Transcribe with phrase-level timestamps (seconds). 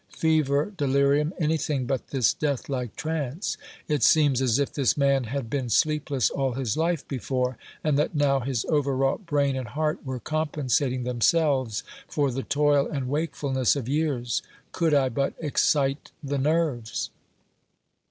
[0.15, 3.55] Fever, delirium, anything but this death like trance.
[3.87, 8.15] It seems as if this man had been sleepless all his life before, and that
[8.15, 13.87] now his overwrought brain and heart were compensating themselves for the toil and wakefulness of
[13.87, 14.41] years.
[14.71, 17.11] Could I but excite the nerves!"